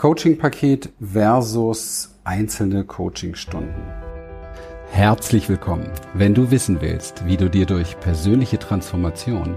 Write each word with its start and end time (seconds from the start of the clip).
Coaching-Paket 0.00 0.88
versus 0.98 2.14
einzelne 2.24 2.84
Coachingstunden. 2.84 3.82
Herzlich 4.90 5.46
willkommen. 5.50 5.90
Wenn 6.14 6.32
du 6.32 6.50
wissen 6.50 6.80
willst, 6.80 7.26
wie 7.26 7.36
du 7.36 7.50
dir 7.50 7.66
durch 7.66 8.00
persönliche 8.00 8.58
Transformation 8.58 9.56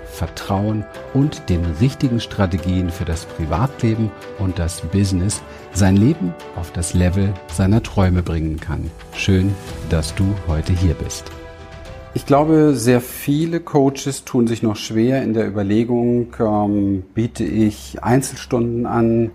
Vertrauen 0.11 0.85
und 1.13 1.49
den 1.49 1.65
richtigen 1.79 2.19
Strategien 2.19 2.89
für 2.89 3.05
das 3.05 3.25
Privatleben 3.25 4.11
und 4.39 4.59
das 4.59 4.81
Business 4.81 5.41
sein 5.73 5.95
Leben 5.95 6.33
auf 6.55 6.71
das 6.71 6.93
Level 6.93 7.33
seiner 7.51 7.81
Träume 7.81 8.21
bringen 8.21 8.59
kann. 8.59 8.91
Schön, 9.15 9.55
dass 9.89 10.13
du 10.15 10.25
heute 10.47 10.73
hier 10.73 10.93
bist. 10.93 11.31
Ich 12.13 12.25
glaube, 12.25 12.75
sehr 12.75 12.99
viele 12.99 13.61
Coaches 13.61 14.25
tun 14.25 14.45
sich 14.45 14.61
noch 14.61 14.75
schwer 14.75 15.23
in 15.23 15.33
der 15.33 15.47
Überlegung, 15.47 16.33
ähm, 16.39 17.03
biete 17.13 17.45
ich 17.45 18.03
Einzelstunden 18.03 18.85
an, 18.85 19.31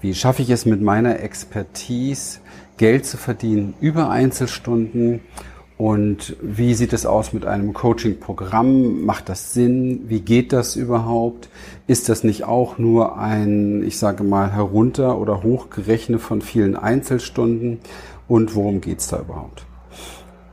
wie 0.00 0.14
schaffe 0.14 0.42
ich 0.42 0.50
es 0.50 0.64
mit 0.64 0.80
meiner 0.80 1.18
Expertise, 1.20 2.38
Geld 2.76 3.06
zu 3.06 3.16
verdienen 3.16 3.74
über 3.80 4.10
Einzelstunden 4.10 5.20
und 5.82 6.36
wie 6.40 6.74
sieht 6.74 6.92
es 6.92 7.06
aus 7.06 7.32
mit 7.32 7.44
einem 7.44 7.72
Coaching-Programm? 7.72 9.04
Macht 9.04 9.28
das 9.28 9.52
Sinn? 9.52 10.04
Wie 10.06 10.20
geht 10.20 10.52
das 10.52 10.76
überhaupt? 10.76 11.48
Ist 11.88 12.08
das 12.08 12.22
nicht 12.22 12.44
auch 12.44 12.78
nur 12.78 13.18
ein, 13.18 13.82
ich 13.82 13.98
sage 13.98 14.22
mal, 14.22 14.52
herunter 14.52 15.18
oder 15.18 15.42
hochgerechnet 15.42 16.20
von 16.20 16.40
vielen 16.40 16.76
Einzelstunden? 16.76 17.80
Und 18.28 18.54
worum 18.54 18.80
geht's 18.80 19.08
da 19.08 19.18
überhaupt? 19.18 19.66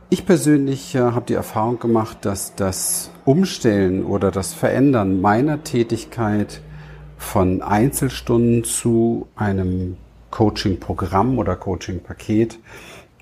Ich 0.09 0.25
persönlich 0.25 0.95
äh, 0.95 1.01
habe 1.01 1.27
die 1.27 1.35
Erfahrung 1.35 1.77
gemacht, 1.77 2.25
dass 2.25 2.55
das 2.55 3.11
Umstellen 3.23 4.05
oder 4.05 4.31
das 4.31 4.55
Verändern 4.55 5.21
meiner 5.21 5.63
Tätigkeit 5.63 6.61
von 7.19 7.61
Einzelstunden 7.61 8.63
zu 8.63 9.27
einem 9.35 9.97
Coaching-Programm 10.31 11.37
oder 11.37 11.55
Coaching-Paket 11.55 12.57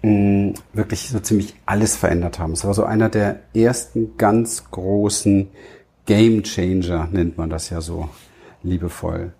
mh, 0.01 0.53
wirklich 0.73 1.09
so 1.09 1.19
ziemlich 1.19 1.55
alles 1.65 1.95
verändert 1.95 2.39
haben. 2.39 2.53
Es 2.53 2.65
war 2.65 2.73
so 2.73 2.83
einer 2.83 3.09
der 3.09 3.41
ersten 3.53 4.17
ganz 4.17 4.69
großen 4.71 5.49
Game 6.05 6.43
Changer, 6.43 7.09
nennt 7.11 7.37
man 7.37 7.49
das 7.49 7.69
ja 7.69 7.81
so 7.81 8.09
liebevoll. 8.63 9.33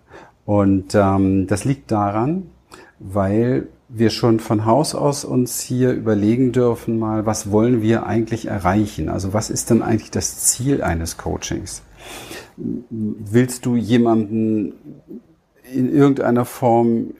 Und 0.44 0.94
ähm, 0.94 1.46
das 1.46 1.64
liegt 1.64 1.90
daran, 1.90 2.50
weil 2.98 3.68
wir 3.88 4.10
schon 4.10 4.38
von 4.38 4.66
Haus 4.66 4.94
aus 4.94 5.24
uns 5.24 5.60
hier 5.60 5.92
überlegen 5.92 6.52
dürfen 6.52 6.98
mal, 6.98 7.24
was 7.24 7.50
wollen 7.50 7.80
wir 7.80 8.06
eigentlich 8.06 8.46
erreichen? 8.46 9.08
Also 9.08 9.32
was 9.32 9.50
ist 9.50 9.70
denn 9.70 9.82
eigentlich 9.82 10.10
das 10.10 10.38
Ziel 10.44 10.82
eines 10.82 11.16
Coachings? 11.16 11.82
Willst 12.56 13.64
du 13.64 13.76
jemanden 13.76 14.74
in 15.72 15.90
irgendeiner 15.90 16.44
Form, 16.44 17.14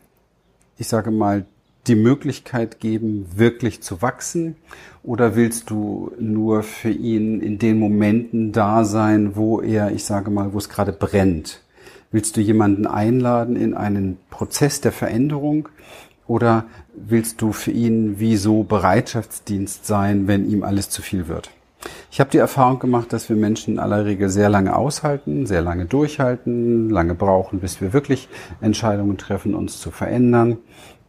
ich 0.77 0.89
sage 0.89 1.11
mal, 1.11 1.47
die 1.89 1.95
Möglichkeit 1.95 2.81
geben, 2.81 3.27
wirklich 3.35 3.83
zu 3.83 4.03
wachsen? 4.03 4.57
Oder 5.03 5.35
willst 5.37 5.71
du 5.71 6.13
nur 6.19 6.63
für 6.63 6.91
ihn 6.91 7.41
in 7.41 7.59
den 7.59 7.79
Momenten 7.79 8.53
da 8.53 8.85
sein, 8.85 9.37
wo 9.37 9.61
er, 9.61 9.93
ich 9.93 10.05
sage 10.05 10.31
mal, 10.31 10.53
wo 10.53 10.59
es 10.59 10.69
gerade 10.69 10.93
brennt? 10.93 11.63
Willst 12.11 12.37
du 12.37 12.41
jemanden 12.41 12.87
einladen 12.87 13.57
in 13.57 13.75
einen 13.75 14.19
Prozess 14.31 14.81
der 14.81 14.93
Veränderung? 14.93 15.69
Oder 16.27 16.67
willst 16.95 17.41
du 17.41 17.53
für 17.53 17.71
ihn 17.71 18.21
wie 18.21 18.37
so 18.37 18.63
Bereitschaftsdienst 18.63 19.87
sein, 19.87 20.29
wenn 20.29 20.49
ihm 20.49 20.63
alles 20.63 20.91
zu 20.91 21.01
viel 21.03 21.29
wird? 21.29 21.51
Ich 22.11 22.21
habe 22.21 22.31
die 22.31 22.39
Erfahrung 22.39 22.79
gemacht, 22.79 23.13
dass 23.13 23.29
wir 23.29 23.37
Menschen 23.37 23.75
in 23.75 23.79
aller 23.79 24.05
Regel 24.05 24.29
sehr 24.29 24.49
lange 24.49 24.75
aushalten, 24.75 25.47
sehr 25.47 25.63
lange 25.63 25.85
durchhalten, 25.85 26.91
lange 26.91 27.15
brauchen, 27.15 27.61
bis 27.61 27.81
wir 27.81 27.93
wirklich 27.93 28.29
Entscheidungen 28.61 29.17
treffen, 29.17 29.55
uns 29.55 29.81
zu 29.81 29.91
verändern. 29.91 30.59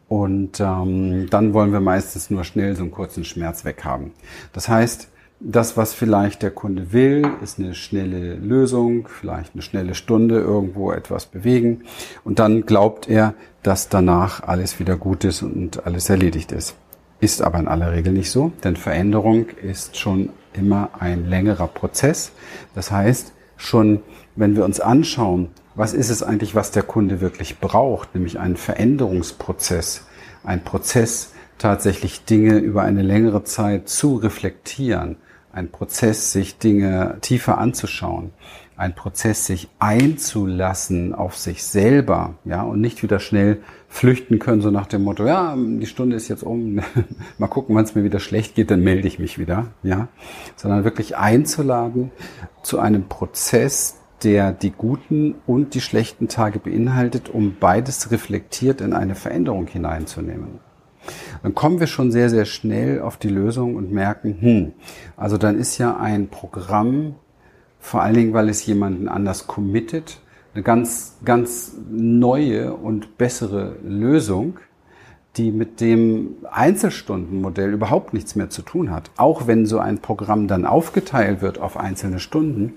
Und 0.09 0.59
ähm, 0.59 1.27
dann 1.29 1.53
wollen 1.53 1.71
wir 1.71 1.79
meistens 1.79 2.29
nur 2.29 2.43
schnell 2.43 2.75
so 2.75 2.81
einen 2.81 2.91
kurzen 2.91 3.23
Schmerz 3.23 3.63
weghaben. 3.63 4.11
Das 4.53 4.67
heißt, 4.67 5.07
das, 5.39 5.77
was 5.77 5.93
vielleicht 5.93 6.41
der 6.41 6.51
Kunde 6.51 6.91
will, 6.91 7.25
ist 7.41 7.59
eine 7.59 7.73
schnelle 7.73 8.35
Lösung, 8.35 9.07
vielleicht 9.07 9.53
eine 9.53 9.61
schnelle 9.61 9.95
Stunde 9.95 10.39
irgendwo 10.39 10.91
etwas 10.91 11.27
bewegen. 11.27 11.83
Und 12.25 12.39
dann 12.39 12.65
glaubt 12.65 13.07
er, 13.07 13.35
dass 13.63 13.87
danach 13.87 14.43
alles 14.43 14.79
wieder 14.79 14.97
gut 14.97 15.23
ist 15.23 15.41
und 15.43 15.85
alles 15.85 16.09
erledigt 16.09 16.51
ist. 16.51 16.75
Ist 17.21 17.41
aber 17.41 17.59
in 17.59 17.67
aller 17.67 17.93
Regel 17.93 18.11
nicht 18.11 18.31
so, 18.31 18.51
denn 18.63 18.75
Veränderung 18.75 19.47
ist 19.61 19.97
schon 19.97 20.29
immer 20.53 20.89
ein 20.99 21.29
längerer 21.29 21.67
Prozess. 21.67 22.31
Das 22.75 22.91
heißt, 22.91 23.31
schon 23.55 24.01
wenn 24.35 24.55
wir 24.55 24.63
uns 24.63 24.79
anschauen, 24.79 25.49
was 25.79 25.93
ist 25.93 26.09
es 26.09 26.23
eigentlich, 26.23 26.55
was 26.55 26.71
der 26.71 26.83
Kunde 26.83 27.21
wirklich 27.21 27.59
braucht, 27.59 28.13
nämlich 28.13 28.37
einen 28.37 28.57
Veränderungsprozess, 28.57 30.05
ein 30.43 30.61
Prozess, 30.65 31.31
tatsächlich 31.57 32.25
Dinge 32.25 32.57
über 32.57 32.81
eine 32.81 33.01
längere 33.01 33.45
Zeit 33.45 33.87
zu 33.87 34.17
reflektieren, 34.17 35.15
ein 35.53 35.71
Prozess, 35.71 36.33
sich 36.33 36.57
Dinge 36.57 37.17
tiefer 37.21 37.59
anzuschauen, 37.59 38.31
ein 38.75 38.93
Prozess, 38.93 39.45
sich 39.45 39.69
einzulassen 39.79 41.15
auf 41.15 41.37
sich 41.37 41.63
selber, 41.63 42.35
ja, 42.43 42.61
und 42.63 42.81
nicht 42.81 43.01
wieder 43.01 43.21
schnell 43.21 43.59
flüchten 43.87 44.37
können, 44.37 44.61
so 44.61 44.71
nach 44.71 44.85
dem 44.85 45.05
Motto, 45.05 45.25
ja, 45.25 45.55
die 45.57 45.85
Stunde 45.85 46.17
ist 46.17 46.27
jetzt 46.27 46.43
um, 46.43 46.81
mal 47.37 47.47
gucken, 47.47 47.73
wann 47.73 47.85
es 47.85 47.95
mir 47.95 48.03
wieder 48.03 48.19
schlecht 48.19 48.53
geht, 48.53 48.69
dann 48.69 48.81
melde 48.81 49.07
ich 49.07 49.17
mich 49.17 49.39
wieder, 49.39 49.67
ja, 49.81 50.09
sondern 50.57 50.83
wirklich 50.83 51.15
einzuladen 51.15 52.11
zu 52.63 52.79
einem 52.79 53.07
Prozess, 53.07 53.98
der 54.23 54.51
die 54.51 54.71
guten 54.71 55.35
und 55.45 55.73
die 55.73 55.81
schlechten 55.81 56.27
Tage 56.27 56.59
beinhaltet, 56.59 57.29
um 57.29 57.55
beides 57.59 58.11
reflektiert 58.11 58.81
in 58.81 58.93
eine 58.93 59.15
Veränderung 59.15 59.67
hineinzunehmen. 59.67 60.59
Dann 61.43 61.55
kommen 61.55 61.79
wir 61.79 61.87
schon 61.87 62.11
sehr, 62.11 62.29
sehr 62.29 62.45
schnell 62.45 63.01
auf 63.01 63.17
die 63.17 63.29
Lösung 63.29 63.75
und 63.75 63.91
merken, 63.91 64.37
hm, 64.39 64.73
also 65.15 65.37
dann 65.37 65.57
ist 65.57 65.77
ja 65.77 65.97
ein 65.97 66.27
Programm, 66.27 67.15
vor 67.79 68.01
allen 68.01 68.15
Dingen, 68.15 68.33
weil 68.33 68.49
es 68.49 68.65
jemanden 68.65 69.07
anders 69.07 69.47
committet, 69.47 70.19
eine 70.53 70.63
ganz, 70.63 71.17
ganz 71.23 71.77
neue 71.89 72.73
und 72.73 73.17
bessere 73.17 73.77
Lösung, 73.83 74.59
die 75.39 75.51
mit 75.51 75.79
dem 75.79 76.35
Einzelstundenmodell 76.51 77.71
überhaupt 77.71 78.13
nichts 78.13 78.35
mehr 78.35 78.49
zu 78.49 78.61
tun 78.61 78.91
hat. 78.91 79.09
Auch 79.15 79.47
wenn 79.47 79.65
so 79.65 79.79
ein 79.79 79.99
Programm 79.99 80.49
dann 80.49 80.65
aufgeteilt 80.65 81.41
wird 81.41 81.59
auf 81.59 81.77
einzelne 81.77 82.19
Stunden, 82.19 82.73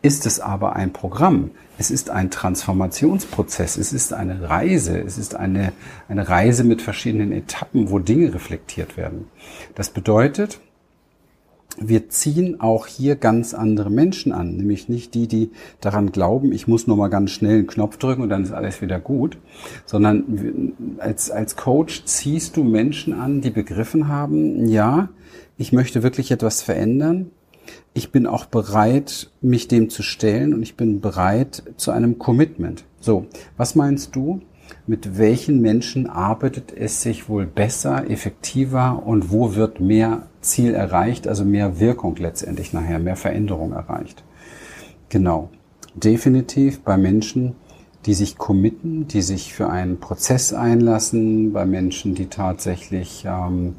ist 0.00 0.24
es 0.24 0.40
aber 0.40 0.74
ein 0.74 0.94
Programm. 0.94 1.50
Es 1.76 1.90
ist 1.90 2.08
ein 2.08 2.30
Transformationsprozess. 2.30 3.76
Es 3.76 3.92
ist 3.92 4.14
eine 4.14 4.48
Reise. 4.48 4.98
Es 4.98 5.18
ist 5.18 5.34
eine, 5.34 5.74
eine 6.08 6.26
Reise 6.26 6.64
mit 6.64 6.80
verschiedenen 6.80 7.32
Etappen, 7.32 7.90
wo 7.90 7.98
Dinge 7.98 8.32
reflektiert 8.32 8.96
werden. 8.96 9.26
Das 9.74 9.90
bedeutet, 9.90 10.58
wir 11.78 12.08
ziehen 12.08 12.60
auch 12.60 12.86
hier 12.86 13.16
ganz 13.16 13.54
andere 13.54 13.90
Menschen 13.90 14.32
an, 14.32 14.56
nämlich 14.56 14.88
nicht 14.88 15.14
die, 15.14 15.28
die 15.28 15.50
daran 15.80 16.12
glauben, 16.12 16.52
ich 16.52 16.66
muss 16.66 16.86
nur 16.86 16.96
mal 16.96 17.08
ganz 17.08 17.30
schnell 17.30 17.58
einen 17.58 17.66
Knopf 17.66 17.96
drücken 17.98 18.22
und 18.22 18.28
dann 18.28 18.42
ist 18.42 18.52
alles 18.52 18.80
wieder 18.80 18.98
gut, 18.98 19.38
sondern 19.84 20.72
als, 20.98 21.30
als 21.30 21.56
Coach 21.56 22.04
ziehst 22.04 22.56
du 22.56 22.64
Menschen 22.64 23.12
an, 23.12 23.40
die 23.40 23.50
begriffen 23.50 24.08
haben, 24.08 24.66
ja, 24.66 25.10
ich 25.58 25.72
möchte 25.72 26.02
wirklich 26.02 26.30
etwas 26.30 26.62
verändern. 26.62 27.30
Ich 27.94 28.12
bin 28.12 28.26
auch 28.26 28.44
bereit, 28.44 29.30
mich 29.40 29.68
dem 29.68 29.88
zu 29.88 30.02
stellen 30.02 30.54
und 30.54 30.62
ich 30.62 30.76
bin 30.76 31.00
bereit 31.00 31.62
zu 31.76 31.90
einem 31.90 32.18
Commitment. 32.18 32.84
So, 33.00 33.26
was 33.56 33.74
meinst 33.74 34.14
du? 34.14 34.40
Mit 34.86 35.18
welchen 35.18 35.60
Menschen 35.60 36.08
arbeitet 36.08 36.72
es 36.76 37.02
sich 37.02 37.28
wohl 37.28 37.46
besser, 37.46 38.08
effektiver 38.08 39.02
und 39.04 39.30
wo 39.30 39.54
wird 39.54 39.80
mehr 39.80 40.26
Ziel 40.40 40.74
erreicht, 40.74 41.26
also 41.26 41.44
mehr 41.44 41.80
Wirkung 41.80 42.16
letztendlich 42.16 42.72
nachher, 42.72 42.98
mehr 42.98 43.16
Veränderung 43.16 43.72
erreicht. 43.72 44.22
Genau. 45.08 45.50
Definitiv 45.94 46.80
bei 46.80 46.96
Menschen, 46.96 47.56
die 48.04 48.14
sich 48.14 48.38
committen, 48.38 49.08
die 49.08 49.22
sich 49.22 49.54
für 49.54 49.68
einen 49.68 49.98
Prozess 49.98 50.52
einlassen, 50.52 51.52
bei 51.52 51.66
Menschen, 51.66 52.14
die 52.14 52.26
tatsächlich 52.26 53.24
ähm, 53.26 53.76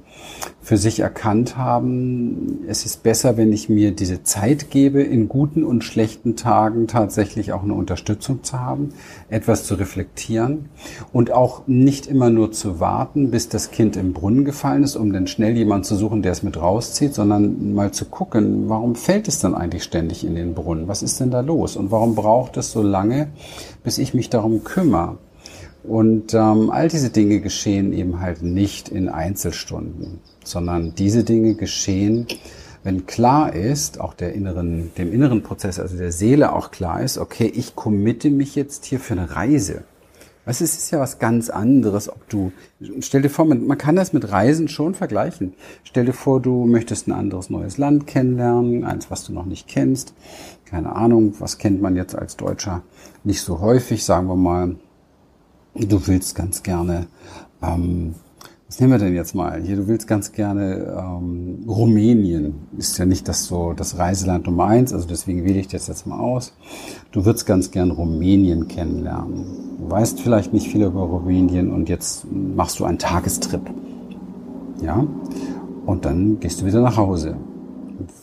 für 0.67 0.77
sich 0.77 0.99
erkannt 0.99 1.55
haben, 1.55 2.65
es 2.67 2.85
ist 2.85 3.01
besser, 3.01 3.37
wenn 3.37 3.53
ich 3.53 3.69
mir 3.69 3.91
diese 3.91 4.23
Zeit 4.23 4.69
gebe, 4.69 5.01
in 5.01 5.29
guten 5.29 5.63
und 5.63 5.85
schlechten 5.85 6.35
Tagen 6.35 6.87
tatsächlich 6.87 7.53
auch 7.53 7.63
eine 7.63 7.73
Unterstützung 7.73 8.43
zu 8.43 8.59
haben, 8.59 8.89
etwas 9.29 9.63
zu 9.63 9.75
reflektieren 9.75 10.67
und 11.13 11.31
auch 11.31 11.67
nicht 11.67 12.07
immer 12.07 12.29
nur 12.29 12.51
zu 12.51 12.81
warten, 12.81 13.31
bis 13.31 13.47
das 13.47 13.71
Kind 13.71 13.95
im 13.95 14.11
Brunnen 14.11 14.43
gefallen 14.43 14.83
ist, 14.83 14.97
um 14.97 15.13
dann 15.13 15.27
schnell 15.27 15.55
jemanden 15.55 15.85
zu 15.85 15.95
suchen, 15.95 16.21
der 16.21 16.33
es 16.33 16.43
mit 16.43 16.57
rauszieht, 16.57 17.13
sondern 17.13 17.73
mal 17.73 17.91
zu 17.91 18.03
gucken, 18.03 18.67
warum 18.67 18.95
fällt 18.95 19.29
es 19.29 19.39
dann 19.39 19.55
eigentlich 19.55 19.83
ständig 19.83 20.25
in 20.25 20.35
den 20.35 20.53
Brunnen? 20.53 20.89
Was 20.89 21.01
ist 21.01 21.21
denn 21.21 21.31
da 21.31 21.39
los? 21.39 21.77
Und 21.77 21.91
warum 21.91 22.13
braucht 22.13 22.57
es 22.57 22.73
so 22.73 22.81
lange, 22.81 23.29
bis 23.85 23.99
ich 23.99 24.13
mich 24.13 24.29
darum 24.29 24.65
kümmere? 24.65 25.17
Und 25.87 26.33
ähm, 26.33 26.69
all 26.69 26.89
diese 26.89 27.09
Dinge 27.09 27.39
geschehen 27.39 27.93
eben 27.93 28.19
halt 28.19 28.43
nicht 28.43 28.89
in 28.89 29.07
Einzelstunden, 29.07 30.19
sondern 30.43 30.93
diese 30.95 31.23
Dinge 31.23 31.55
geschehen, 31.55 32.27
wenn 32.83 33.05
klar 33.05 33.53
ist, 33.53 33.99
auch 33.99 34.13
der 34.13 34.33
inneren, 34.33 34.91
dem 34.97 35.13
inneren 35.13 35.43
Prozess, 35.43 35.79
also 35.79 35.97
der 35.97 36.11
Seele 36.11 36.53
auch 36.53 36.71
klar 36.71 37.01
ist, 37.01 37.17
okay, 37.17 37.51
ich 37.53 37.75
committe 37.75 38.29
mich 38.29 38.55
jetzt 38.55 38.85
hier 38.85 38.99
für 38.99 39.13
eine 39.13 39.35
Reise. 39.35 39.83
Was 40.43 40.61
ist, 40.61 40.77
ist 40.77 40.91
ja 40.91 40.99
was 40.99 41.19
ganz 41.19 41.49
anderes, 41.49 42.09
ob 42.09 42.29
du, 42.29 42.53
stell 43.01 43.21
dir 43.21 43.29
vor, 43.29 43.43
man, 43.43 43.67
man 43.67 43.77
kann 43.77 43.97
das 43.97 44.13
mit 44.13 44.31
Reisen 44.31 44.69
schon 44.69 44.93
vergleichen. 44.93 45.53
Stell 45.83 46.05
dir 46.05 46.13
vor, 46.13 46.41
du 46.41 46.65
möchtest 46.65 47.07
ein 47.07 47.11
anderes 47.11 47.49
neues 47.49 47.77
Land 47.77 48.07
kennenlernen, 48.07 48.85
eins, 48.85 49.11
was 49.11 49.25
du 49.25 49.33
noch 49.33 49.45
nicht 49.45 49.67
kennst. 49.67 50.13
Keine 50.63 50.95
Ahnung, 50.95 51.33
was 51.39 51.57
kennt 51.57 51.81
man 51.81 51.97
jetzt 51.97 52.15
als 52.15 52.37
Deutscher 52.37 52.83
nicht 53.25 53.41
so 53.41 53.59
häufig, 53.59 54.05
sagen 54.05 54.27
wir 54.27 54.37
mal, 54.37 54.77
du 55.85 56.07
willst 56.07 56.35
ganz 56.35 56.63
gerne, 56.63 57.07
ähm, 57.61 58.15
was 58.67 58.79
nehmen 58.79 58.91
wir 58.91 58.99
denn 58.99 59.15
jetzt 59.15 59.33
mal? 59.33 59.61
Hier, 59.61 59.77
du 59.77 59.87
willst 59.87 60.07
ganz 60.07 60.31
gerne 60.31 60.95
ähm, 60.97 61.63
Rumänien. 61.67 62.55
Ist 62.77 62.97
ja 62.97 63.05
nicht 63.05 63.27
das 63.27 63.45
so 63.45 63.73
das 63.73 63.97
Reiseland 63.97 64.45
Nummer 64.45 64.65
eins, 64.65 64.93
also 64.93 65.07
deswegen 65.07 65.45
wähle 65.45 65.59
ich 65.59 65.67
das 65.67 65.87
jetzt 65.87 66.05
mal 66.05 66.19
aus. 66.19 66.53
Du 67.11 67.25
würdest 67.25 67.45
ganz 67.45 67.71
gern 67.71 67.91
Rumänien 67.91 68.67
kennenlernen. 68.67 69.77
Du 69.79 69.89
weißt 69.89 70.19
vielleicht 70.19 70.53
nicht 70.53 70.67
viel 70.67 70.83
über 70.83 71.01
Rumänien 71.01 71.71
und 71.71 71.87
jetzt 71.87 72.25
machst 72.31 72.79
du 72.79 72.85
einen 72.85 72.99
Tagestrip. 72.99 73.69
Ja? 74.81 75.07
Und 75.85 76.03
dann 76.03 76.39
gehst 76.39 76.61
du 76.61 76.65
wieder 76.65 76.81
nach 76.81 76.97
Hause. 76.97 77.37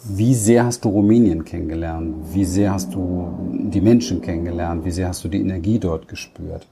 Wie 0.09 0.35
sehr 0.35 0.67
hast 0.67 0.85
du 0.85 0.91
Rumänien 0.91 1.45
kennengelernt? 1.45 2.15
Wie 2.33 2.45
sehr 2.45 2.73
hast 2.73 2.95
du 2.95 3.29
die 3.51 3.81
Menschen 3.81 4.21
kennengelernt? 4.21 4.85
Wie 4.85 4.91
sehr 4.91 5.09
hast 5.09 5.25
du 5.25 5.29
die 5.29 5.41
Energie 5.41 5.79
dort 5.79 6.07
gespürt? 6.07 6.69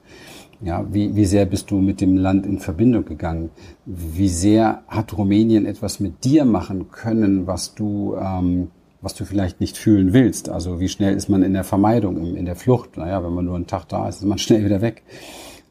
Ja, 0.63 0.85
wie, 0.89 1.13
wie 1.13 1.25
sehr 1.25 1.45
bist 1.45 1.71
du 1.71 1.79
mit 1.79 1.99
dem 1.99 2.15
Land 2.15 2.45
in 2.45 2.59
Verbindung 2.59 3.03
gegangen? 3.03 3.49
Wie 3.85 4.29
sehr 4.29 4.83
hat 4.87 5.17
Rumänien 5.17 5.65
etwas 5.65 5.99
mit 5.99 6.23
dir 6.23 6.45
machen 6.45 6.89
können, 6.89 7.47
was 7.47 7.75
du, 7.75 8.15
ähm, 8.15 8.69
was 9.01 9.13
du 9.13 9.25
vielleicht 9.25 9.59
nicht 9.59 9.77
fühlen 9.77 10.13
willst? 10.13 10.47
Also 10.47 10.79
wie 10.79 10.87
schnell 10.87 11.15
ist 11.15 11.27
man 11.27 11.43
in 11.43 11.53
der 11.53 11.65
Vermeidung, 11.65 12.35
in 12.35 12.45
der 12.45 12.55
Flucht? 12.55 12.95
Naja, 12.95 13.21
wenn 13.23 13.33
man 13.33 13.43
nur 13.43 13.55
einen 13.55 13.67
Tag 13.67 13.89
da 13.89 14.07
ist, 14.07 14.17
ist 14.17 14.25
man 14.25 14.37
schnell 14.39 14.63
wieder 14.63 14.81
weg. 14.81 15.03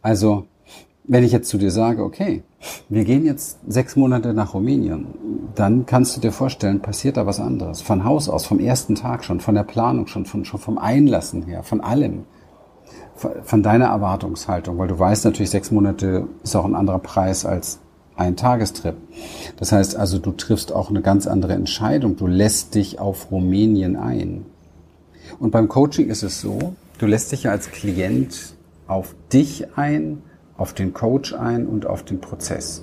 Also 0.03 0.47
wenn 1.05 1.25
ich 1.25 1.33
jetzt 1.33 1.49
zu 1.49 1.57
dir 1.57 1.71
sage, 1.71 2.05
okay, 2.05 2.43
wir 2.91 3.05
gehen 3.05 3.25
jetzt 3.25 3.61
sechs 3.67 3.97
Monate 3.97 4.35
nach 4.35 4.53
Rumänien, 4.53 5.07
dann 5.55 5.87
kannst 5.87 6.17
du 6.17 6.21
dir 6.21 6.33
vorstellen, 6.33 6.81
passiert 6.81 7.17
da 7.17 7.27
was 7.27 7.41
anderes. 7.41 7.81
Von 7.81 8.05
Haus 8.05 8.29
aus, 8.29 8.45
vom 8.45 8.61
ersten 8.61 8.95
Tag 8.95 9.25
schon, 9.25 9.41
von 9.41 9.55
der 9.55 9.65
Planung 9.65 10.07
schon, 10.07 10.27
von, 10.27 10.45
schon 10.45 10.61
vom 10.61 10.77
Einlassen 10.77 11.43
her, 11.45 11.63
von 11.63 11.81
allem 11.81 12.25
von 13.45 13.63
deiner 13.63 13.87
Erwartungshaltung, 13.87 14.79
weil 14.79 14.89
du 14.89 14.99
weißt 14.99 15.25
natürlich, 15.25 15.51
sechs 15.51 15.71
Monate 15.71 16.27
ist 16.43 16.57
auch 16.57 16.65
ein 16.65 16.75
anderer 16.75 16.99
Preis 16.99 17.45
als 17.45 17.79
ein 18.17 18.37
Tagestrip. 18.37 18.97
Das 19.57 19.73
heißt 19.73 19.97
also, 19.97 20.19
du 20.19 20.33
triffst 20.33 20.73
auch 20.73 20.91
eine 20.91 21.03
ganz 21.03 21.27
andere 21.27 21.55
Entscheidung. 21.55 22.17
Du 22.17 22.27
lässt 22.27 22.75
dich 22.75 22.99
auf 22.99 23.31
Rumänien 23.31 23.97
ein. 23.97 24.45
Und 25.39 25.51
beim 25.51 25.69
Coaching 25.69 26.09
ist 26.09 26.23
es 26.23 26.41
so, 26.41 26.75
du 26.99 27.07
lässt 27.07 27.33
dich 27.33 27.45
ja 27.45 27.51
als 27.51 27.71
Klient 27.71 28.55
auf 28.87 29.15
dich 29.33 29.77
ein, 29.77 30.23
auf 30.57 30.75
den 30.75 30.93
Coach 30.93 31.33
ein 31.33 31.67
und 31.67 31.87
auf 31.87 32.03
den 32.03 32.21
Prozess. 32.21 32.83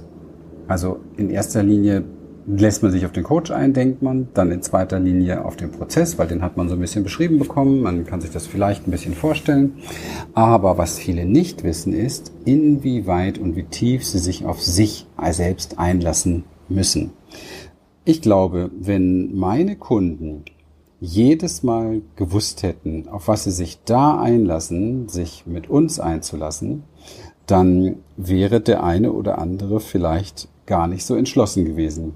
Also 0.67 0.99
in 1.17 1.29
erster 1.29 1.63
Linie 1.63 2.03
lässt 2.57 2.81
man 2.81 2.91
sich 2.91 3.05
auf 3.05 3.11
den 3.11 3.23
Coach 3.23 3.51
ein, 3.51 3.73
denkt 3.73 4.01
man, 4.01 4.29
dann 4.33 4.51
in 4.51 4.61
zweiter 4.61 4.99
Linie 4.99 5.45
auf 5.45 5.55
den 5.55 5.71
Prozess, 5.71 6.17
weil 6.17 6.27
den 6.27 6.41
hat 6.41 6.57
man 6.57 6.67
so 6.67 6.75
ein 6.75 6.79
bisschen 6.79 7.03
beschrieben 7.03 7.37
bekommen, 7.37 7.81
man 7.81 8.05
kann 8.05 8.21
sich 8.21 8.31
das 8.31 8.47
vielleicht 8.47 8.87
ein 8.87 8.91
bisschen 8.91 9.13
vorstellen. 9.13 9.73
Aber 10.33 10.77
was 10.77 10.97
viele 10.97 11.25
nicht 11.25 11.63
wissen 11.63 11.93
ist, 11.93 12.31
inwieweit 12.45 13.37
und 13.37 13.55
wie 13.55 13.63
tief 13.63 14.03
sie 14.05 14.19
sich 14.19 14.45
auf 14.45 14.61
sich 14.61 15.05
selbst 15.31 15.77
einlassen 15.77 16.43
müssen. 16.69 17.11
Ich 18.03 18.21
glaube, 18.21 18.71
wenn 18.79 19.35
meine 19.35 19.75
Kunden 19.75 20.43
jedes 20.99 21.61
Mal 21.63 22.01
gewusst 22.15 22.63
hätten, 22.63 23.07
auf 23.09 23.27
was 23.27 23.43
sie 23.43 23.51
sich 23.51 23.79
da 23.85 24.19
einlassen, 24.19 25.07
sich 25.07 25.43
mit 25.45 25.69
uns 25.69 25.99
einzulassen, 25.99 26.83
dann 27.45 27.97
wäre 28.17 28.59
der 28.59 28.83
eine 28.83 29.13
oder 29.13 29.37
andere 29.37 29.79
vielleicht 29.79 30.49
gar 30.65 30.87
nicht 30.87 31.05
so 31.05 31.15
entschlossen 31.15 31.65
gewesen. 31.65 32.15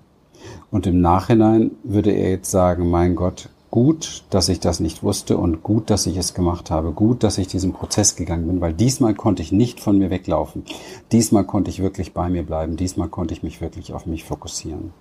Und 0.73 0.87
im 0.87 1.01
Nachhinein 1.01 1.69
würde 1.83 2.09
er 2.09 2.31
jetzt 2.31 2.49
sagen, 2.49 2.89
mein 2.89 3.15
Gott, 3.15 3.49
gut, 3.69 4.23
dass 4.31 4.49
ich 4.49 4.59
das 4.59 4.79
nicht 4.79 5.03
wusste 5.03 5.37
und 5.37 5.61
gut, 5.61 5.91
dass 5.91 6.07
ich 6.07 6.17
es 6.17 6.33
gemacht 6.33 6.71
habe, 6.71 6.93
gut, 6.93 7.21
dass 7.21 7.37
ich 7.37 7.45
diesen 7.47 7.73
Prozess 7.73 8.15
gegangen 8.15 8.47
bin, 8.47 8.59
weil 8.59 8.73
diesmal 8.73 9.13
konnte 9.13 9.43
ich 9.43 9.51
nicht 9.51 9.79
von 9.79 9.99
mir 9.99 10.09
weglaufen. 10.09 10.63
Diesmal 11.11 11.43
konnte 11.43 11.69
ich 11.69 11.83
wirklich 11.83 12.13
bei 12.13 12.27
mir 12.27 12.41
bleiben, 12.41 12.75
diesmal 12.75 13.07
konnte 13.07 13.35
ich 13.35 13.43
mich 13.43 13.61
wirklich 13.61 13.93
auf 13.93 14.07
mich 14.07 14.23
fokussieren. 14.23 14.93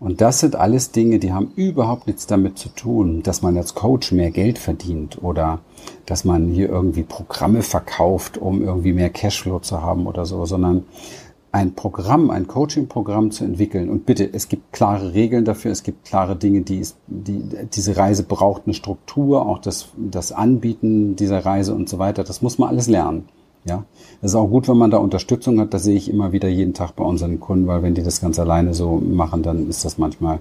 Und 0.00 0.20
das 0.20 0.40
sind 0.40 0.56
alles 0.56 0.90
Dinge, 0.90 1.20
die 1.20 1.32
haben 1.32 1.52
überhaupt 1.54 2.08
nichts 2.08 2.26
damit 2.26 2.58
zu 2.58 2.68
tun, 2.70 3.22
dass 3.22 3.42
man 3.42 3.56
als 3.56 3.76
Coach 3.76 4.10
mehr 4.10 4.32
Geld 4.32 4.58
verdient 4.58 5.22
oder 5.22 5.60
dass 6.04 6.24
man 6.24 6.48
hier 6.48 6.68
irgendwie 6.68 7.04
Programme 7.04 7.62
verkauft, 7.62 8.38
um 8.38 8.60
irgendwie 8.60 8.92
mehr 8.92 9.10
Cashflow 9.10 9.60
zu 9.60 9.82
haben 9.82 10.08
oder 10.08 10.26
so, 10.26 10.44
sondern 10.46 10.84
ein 11.52 11.74
Programm, 11.74 12.30
ein 12.30 12.46
Coaching-Programm 12.46 13.32
zu 13.32 13.44
entwickeln. 13.44 13.90
Und 13.90 14.06
bitte, 14.06 14.28
es 14.32 14.48
gibt 14.48 14.72
klare 14.72 15.14
Regeln 15.14 15.44
dafür, 15.44 15.72
es 15.72 15.82
gibt 15.82 16.04
klare 16.04 16.36
Dinge, 16.36 16.60
die, 16.60 16.78
ist, 16.78 16.96
die 17.06 17.42
diese 17.72 17.96
Reise 17.96 18.22
braucht 18.22 18.62
eine 18.66 18.74
Struktur, 18.74 19.46
auch 19.46 19.58
das, 19.58 19.88
das 19.96 20.32
Anbieten 20.32 21.16
dieser 21.16 21.44
Reise 21.44 21.74
und 21.74 21.88
so 21.88 21.98
weiter. 21.98 22.22
Das 22.22 22.40
muss 22.42 22.58
man 22.58 22.68
alles 22.68 22.86
lernen. 22.86 23.28
Ja, 23.64 23.84
es 24.22 24.30
ist 24.30 24.36
auch 24.36 24.46
gut, 24.46 24.68
wenn 24.68 24.78
man 24.78 24.90
da 24.90 24.96
Unterstützung 24.96 25.60
hat. 25.60 25.74
Das 25.74 25.82
sehe 25.82 25.96
ich 25.96 26.08
immer 26.08 26.32
wieder 26.32 26.48
jeden 26.48 26.72
Tag 26.72 26.96
bei 26.96 27.04
unseren 27.04 27.40
Kunden, 27.40 27.66
weil 27.66 27.82
wenn 27.82 27.94
die 27.94 28.02
das 28.02 28.22
ganz 28.22 28.38
alleine 28.38 28.72
so 28.72 28.96
machen, 28.96 29.42
dann 29.42 29.68
ist 29.68 29.84
das 29.84 29.98
manchmal 29.98 30.40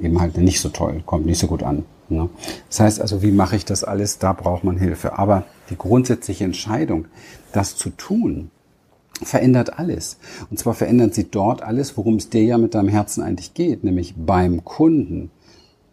eben 0.00 0.20
halt 0.20 0.36
nicht 0.38 0.60
so 0.60 0.68
toll, 0.68 1.02
kommt 1.04 1.26
nicht 1.26 1.38
so 1.38 1.48
gut 1.48 1.64
an. 1.64 1.84
Ne? 2.08 2.28
Das 2.68 2.78
heißt 2.78 3.00
also, 3.00 3.22
wie 3.22 3.32
mache 3.32 3.56
ich 3.56 3.64
das 3.64 3.82
alles? 3.82 4.18
Da 4.18 4.32
braucht 4.34 4.62
man 4.62 4.76
Hilfe. 4.76 5.18
Aber 5.18 5.44
die 5.70 5.76
grundsätzliche 5.76 6.44
Entscheidung, 6.44 7.06
das 7.52 7.74
zu 7.74 7.90
tun, 7.90 8.52
verändert 9.22 9.78
alles. 9.78 10.18
Und 10.50 10.58
zwar 10.58 10.74
verändert 10.74 11.14
sie 11.14 11.30
dort 11.30 11.62
alles, 11.62 11.96
worum 11.96 12.16
es 12.16 12.30
dir 12.30 12.42
ja 12.42 12.58
mit 12.58 12.74
deinem 12.74 12.88
Herzen 12.88 13.22
eigentlich 13.22 13.54
geht, 13.54 13.84
nämlich 13.84 14.14
beim 14.16 14.64
Kunden. 14.64 15.30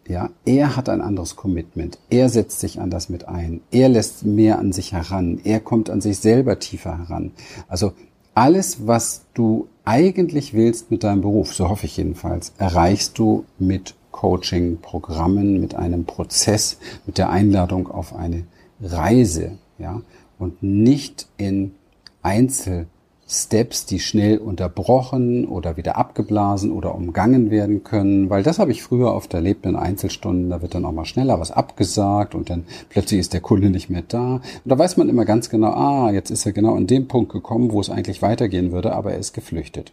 Ja, 0.06 0.30
er 0.46 0.74
hat 0.76 0.88
ein 0.88 1.02
anderes 1.02 1.36
Commitment. 1.36 1.98
Er 2.08 2.30
setzt 2.30 2.60
sich 2.60 2.80
anders 2.80 3.10
mit 3.10 3.28
ein. 3.28 3.60
Er 3.70 3.90
lässt 3.90 4.24
mehr 4.24 4.58
an 4.58 4.72
sich 4.72 4.92
heran. 4.92 5.38
Er 5.44 5.60
kommt 5.60 5.90
an 5.90 6.00
sich 6.00 6.18
selber 6.18 6.58
tiefer 6.58 6.96
heran. 6.96 7.32
Also 7.68 7.92
alles, 8.34 8.86
was 8.86 9.26
du 9.34 9.68
eigentlich 9.84 10.54
willst 10.54 10.90
mit 10.90 11.04
deinem 11.04 11.20
Beruf, 11.20 11.52
so 11.54 11.68
hoffe 11.68 11.86
ich 11.86 11.96
jedenfalls, 11.98 12.52
erreichst 12.56 13.18
du 13.18 13.44
mit 13.58 13.96
Coaching-Programmen, 14.12 15.60
mit 15.60 15.74
einem 15.74 16.04
Prozess, 16.04 16.78
mit 17.06 17.18
der 17.18 17.30
Einladung 17.30 17.88
auf 17.88 18.14
eine 18.14 18.44
Reise, 18.80 19.58
ja, 19.78 20.02
und 20.38 20.62
nicht 20.62 21.28
in 21.36 21.74
Einzel 22.22 22.86
Steps, 23.30 23.84
die 23.84 24.00
schnell 24.00 24.38
unterbrochen 24.38 25.46
oder 25.46 25.76
wieder 25.76 25.98
abgeblasen 25.98 26.72
oder 26.72 26.94
umgangen 26.94 27.50
werden 27.50 27.84
können, 27.84 28.30
weil 28.30 28.42
das 28.42 28.58
habe 28.58 28.72
ich 28.72 28.82
früher 28.82 29.12
oft 29.12 29.34
erlebt 29.34 29.66
in 29.66 29.76
Einzelstunden, 29.76 30.48
da 30.48 30.62
wird 30.62 30.74
dann 30.74 30.86
auch 30.86 30.92
mal 30.92 31.04
schneller 31.04 31.38
was 31.38 31.50
abgesagt 31.50 32.34
und 32.34 32.48
dann 32.48 32.64
plötzlich 32.88 33.20
ist 33.20 33.34
der 33.34 33.42
Kunde 33.42 33.68
nicht 33.68 33.90
mehr 33.90 34.02
da. 34.06 34.36
Und 34.36 34.42
da 34.64 34.78
weiß 34.78 34.96
man 34.96 35.10
immer 35.10 35.26
ganz 35.26 35.50
genau, 35.50 35.72
ah, 35.72 36.10
jetzt 36.10 36.30
ist 36.30 36.46
er 36.46 36.52
genau 36.52 36.74
an 36.74 36.86
dem 36.86 37.06
Punkt 37.06 37.30
gekommen, 37.30 37.70
wo 37.72 37.80
es 37.80 37.90
eigentlich 37.90 38.22
weitergehen 38.22 38.72
würde, 38.72 38.94
aber 38.94 39.12
er 39.12 39.18
ist 39.18 39.34
geflüchtet. 39.34 39.92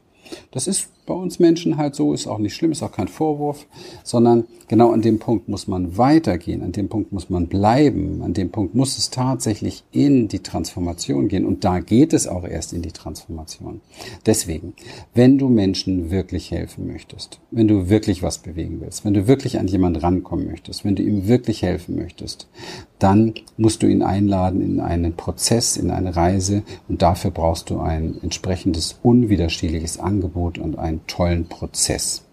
Das 0.51 0.67
ist 0.67 0.89
bei 1.05 1.13
uns 1.13 1.39
Menschen 1.39 1.77
halt 1.77 1.95
so, 1.95 2.13
ist 2.13 2.27
auch 2.27 2.39
nicht 2.39 2.55
schlimm, 2.55 2.71
ist 2.71 2.81
auch 2.81 2.91
kein 2.91 3.07
Vorwurf, 3.07 3.67
sondern 4.03 4.45
genau 4.67 4.91
an 4.91 5.01
dem 5.01 5.19
Punkt 5.19 5.47
muss 5.47 5.67
man 5.67 5.97
weitergehen, 5.97 6.63
an 6.63 6.71
dem 6.71 6.89
Punkt 6.89 7.11
muss 7.11 7.29
man 7.29 7.47
bleiben, 7.47 8.21
an 8.23 8.33
dem 8.33 8.49
Punkt 8.49 8.75
muss 8.75 8.97
es 8.97 9.11
tatsächlich 9.11 9.83
in 9.91 10.27
die 10.27 10.39
Transformation 10.39 11.27
gehen 11.27 11.45
und 11.45 11.63
da 11.63 11.79
geht 11.79 12.13
es 12.13 12.27
auch 12.27 12.43
erst 12.43 12.73
in 12.73 12.81
die 12.81 12.91
Transformation. 12.91 13.81
Deswegen, 14.25 14.73
wenn 15.13 15.37
du 15.37 15.47
Menschen 15.47 16.09
wirklich 16.09 16.51
helfen 16.51 16.87
möchtest, 16.87 17.39
wenn 17.51 17.67
du 17.67 17.89
wirklich 17.89 18.23
was 18.23 18.39
bewegen 18.39 18.81
willst, 18.81 19.05
wenn 19.05 19.13
du 19.13 19.27
wirklich 19.27 19.59
an 19.59 19.67
jemand 19.67 20.01
rankommen 20.01 20.47
möchtest, 20.47 20.85
wenn 20.85 20.95
du 20.95 21.03
ihm 21.03 21.27
wirklich 21.27 21.61
helfen 21.61 21.95
möchtest, 21.95 22.47
dann 22.97 23.33
musst 23.57 23.83
du 23.83 23.87
ihn 23.87 24.01
einladen 24.01 24.61
in 24.61 24.79
einen 24.79 25.13
Prozess, 25.13 25.77
in 25.77 25.91
eine 25.91 26.15
Reise 26.15 26.63
und 26.87 27.01
dafür 27.01 27.29
brauchst 27.29 27.69
du 27.69 27.79
ein 27.79 28.15
entsprechendes 28.23 28.99
unwiderstehliches 29.03 29.99
Angebot 29.99 30.14
Angebot 30.15 30.57
und 30.57 30.77
einen 30.79 31.05
tollen 31.07 31.47
Prozess. 31.47 32.23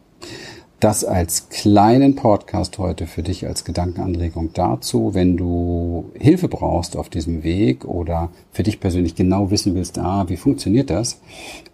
Das 0.78 1.04
als 1.04 1.48
kleinen 1.48 2.16
Podcast 2.16 2.78
heute 2.78 3.06
für 3.06 3.22
dich 3.22 3.46
als 3.46 3.64
Gedankenanregung 3.64 4.52
dazu, 4.52 5.14
wenn 5.14 5.36
du 5.36 6.10
Hilfe 6.14 6.48
brauchst 6.48 6.96
auf 6.96 7.08
diesem 7.08 7.44
Weg 7.44 7.84
oder 7.84 8.30
für 8.50 8.64
dich 8.64 8.80
persönlich 8.80 9.14
genau 9.14 9.52
wissen 9.52 9.76
willst, 9.76 9.98
ah, 9.98 10.28
wie 10.28 10.36
funktioniert 10.36 10.90
das, 10.90 11.20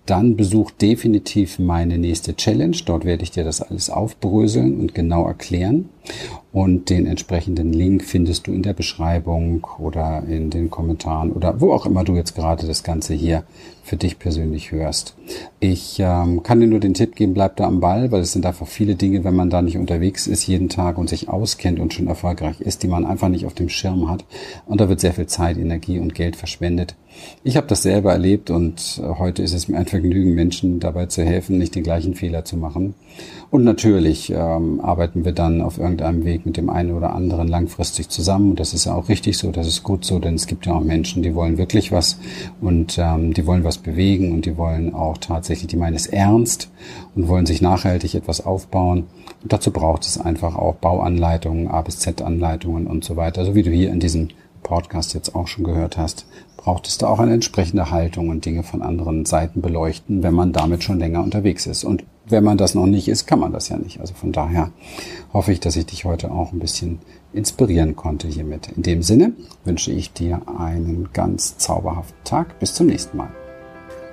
dann 0.09 0.37
besuch 0.37 0.71
definitiv 0.71 1.59
meine 1.59 1.99
nächste 1.99 2.35
Challenge. 2.35 2.77
Dort 2.85 3.05
werde 3.05 3.23
ich 3.23 3.31
dir 3.31 3.45
das 3.45 3.61
alles 3.61 3.91
aufbröseln 3.91 4.81
und 4.81 4.95
genau 4.95 5.27
erklären. 5.27 5.89
Und 6.53 6.89
den 6.89 7.07
entsprechenden 7.07 7.73
Link 7.73 8.03
findest 8.05 8.47
du 8.47 8.53
in 8.53 8.63
der 8.63 8.73
Beschreibung 8.73 9.67
oder 9.79 10.23
in 10.27 10.49
den 10.49 10.71
Kommentaren 10.71 11.31
oder 11.31 11.61
wo 11.61 11.73
auch 11.73 11.85
immer 11.85 12.05
du 12.05 12.15
jetzt 12.15 12.35
gerade 12.35 12.67
das 12.67 12.83
Ganze 12.83 13.13
hier 13.13 13.45
für 13.83 13.97
dich 13.97 14.19
persönlich 14.19 14.73
hörst. 14.73 15.15
Ich 15.61 15.99
ähm, 15.99 16.43
kann 16.43 16.61
dir 16.61 16.67
nur 16.67 16.81
den 16.81 16.95
Tipp 16.95 17.15
geben, 17.15 17.35
bleib 17.35 17.57
da 17.57 17.67
am 17.67 17.81
Ball, 17.81 18.11
weil 18.11 18.23
es 18.23 18.33
sind 18.33 18.47
einfach 18.47 18.67
viele 18.67 18.95
Dinge, 18.95 19.25
wenn 19.25 19.37
man 19.37 19.51
da 19.51 19.61
nicht 19.61 19.77
unterwegs 19.77 20.27
ist 20.27 20.47
jeden 20.47 20.69
Tag 20.69 20.97
und 20.97 21.09
sich 21.09 21.29
auskennt 21.29 21.79
und 21.79 21.93
schon 21.93 22.07
erfolgreich 22.07 22.61
ist, 22.61 22.83
die 22.83 22.89
man 22.89 23.05
einfach 23.05 23.29
nicht 23.29 23.47
auf 23.47 23.55
dem 23.55 23.69
Schirm 23.69 24.11
hat. 24.11 24.25
Und 24.67 24.81
da 24.81 24.89
wird 24.89 25.01
sehr 25.01 25.15
viel 25.15 25.27
Zeit, 25.27 25.59
Energie 25.59 25.99
und 25.99 26.15
Geld 26.15 26.37
verschwendet. 26.37 26.97
Ich 27.45 27.57
habe 27.57 27.67
das 27.67 27.83
selber 27.83 28.13
erlebt 28.13 28.51
und 28.51 29.01
äh, 29.03 29.19
heute 29.19 29.43
ist 29.43 29.55
es 29.55 29.69
mir 29.69 29.79
ein 29.79 29.87
Vergnügen, 29.87 30.35
Menschen 30.35 30.81
dabei 30.81 31.07
zu 31.07 31.25
helfen, 31.25 31.59
nicht 31.59 31.75
den 31.75 31.83
gleichen 31.83 32.15
Fehler 32.15 32.45
zu 32.45 32.57
machen. 32.57 32.95
Und 33.51 33.65
natürlich 33.65 34.31
ähm, 34.31 34.81
arbeiten 34.81 35.25
wir 35.25 35.33
dann 35.33 35.63
auf 35.63 35.79
irgendeinem 35.79 36.25
Weg 36.25 36.45
mit 36.45 36.57
dem 36.57 36.69
einen 36.69 36.93
oder 36.93 37.15
anderen 37.15 37.49
langfristig 37.49 38.09
zusammen. 38.09 38.57
Das 38.57 38.75
ist 38.75 38.85
ja 38.85 38.95
auch 38.95 39.09
richtig 39.09 39.39
so, 39.39 39.51
das 39.51 39.67
ist 39.67 39.83
gut 39.83 40.05
so, 40.05 40.19
denn 40.19 40.35
es 40.35 40.47
gibt 40.47 40.67
ja 40.67 40.75
auch 40.75 40.83
Menschen, 40.83 41.23
die 41.23 41.35
wollen 41.35 41.59
wirklich 41.59 41.91
was 41.91 42.19
und 42.61 42.99
ähm, 42.99 43.33
die 43.33 43.47
wollen 43.47 43.65
was 43.65 43.79
bewegen 43.79 44.33
und 44.33 44.45
die 44.45 44.57
wollen 44.57 44.95
auch 44.95 45.19
tatsächlich, 45.19 45.69
die 45.69 45.77
meinen 45.77 45.97
es 45.97 46.07
ernst 46.07 46.71
und 47.15 47.29
wollen 47.29 47.47
sich 47.47 47.63
nachhaltig 47.63 48.15
etwas 48.15 48.45
aufbauen. 48.45 49.07
Und 49.43 49.53
dazu 49.53 49.71
braucht 49.71 50.05
es 50.05 50.21
einfach 50.21 50.57
auch 50.57 50.75
Bauanleitungen, 50.75 51.69
A 51.69 51.83
bis 51.83 51.99
Z 52.01 52.21
Anleitungen 52.21 52.87
und 52.87 53.05
so 53.05 53.17
weiter, 53.17 53.45
so 53.45 53.55
wie 53.55 53.63
du 53.63 53.71
hier 53.71 53.91
in 53.91 54.01
diesem 54.01 54.29
Podcast 54.63 55.15
jetzt 55.15 55.35
auch 55.35 55.47
schon 55.47 55.65
gehört 55.65 55.97
hast, 55.97 56.27
braucht 56.57 56.87
es 56.87 56.99
da 56.99 57.09
auch 57.09 57.19
eine 57.19 57.35
entsprechende 57.35 57.91
Haltung 57.91 58.29
und 58.29 58.45
Dinge 58.45 58.63
von 58.63 58.83
anderen 58.83 59.25
Seiten 59.25 59.63
beleuchten, 59.63 60.23
wenn 60.23 60.35
man 60.35 60.53
damit 60.53 60.83
schon 60.83 60.99
länger 60.99 61.23
unterwegs 61.23 61.67
ist. 61.67 61.85
Und 61.85 62.05
wenn 62.27 62.45
man 62.45 62.59
das 62.59 62.75
noch 62.75 62.87
nicht 62.87 63.09
ist, 63.09 63.27
kann 63.27 63.41
man 63.41 63.53
das 63.53 63.69
ja 63.69 63.79
nicht. 63.79 64.01
Also 64.01 64.15
von 64.15 64.33
daher 64.33 64.71
hoffe 65.33 65.53
ich, 65.53 65.61
dass 65.61 65.77
ich 65.77 65.87
dich 65.87 66.05
heute 66.05 66.31
auch 66.31 66.53
ein 66.53 66.59
bisschen 66.59 66.99
inspirieren 67.33 67.97
konnte 67.97 68.29
hiermit. 68.29 68.69
In 68.77 68.83
dem 68.83 69.03
Sinne 69.03 69.33
wünsche 69.65 69.93
ich 69.93 70.13
dir 70.13 70.43
einen 70.59 71.09
ganz 71.13 71.57
zauberhaften 71.59 72.25
Tag. 72.25 72.59
Bis 72.59 72.75
zum 72.75 72.87
nächsten 72.87 73.17
Mal. 73.17 73.31